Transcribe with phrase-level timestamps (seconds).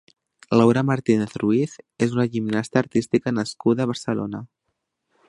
[0.59, 1.75] Laura Martínez Ruiz
[2.07, 4.41] és una gimnasta artística nascuda a Barcelona.